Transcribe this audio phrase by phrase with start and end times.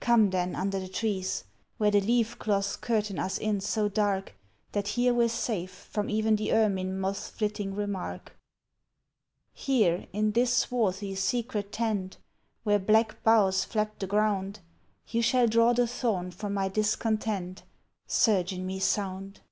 [0.00, 1.44] Come then under the trees,
[1.76, 4.34] where the leaf cloths Curtain us in so dark
[4.72, 8.34] That here we're safe from even the ermin moth's Flitting remark.
[9.52, 12.16] Here in this swarthy, secret tent,
[12.62, 14.60] Where black boughs flap the ground,
[15.08, 17.62] You shall draw the thorn from my discontent,
[18.06, 19.42] Surgeon me sound.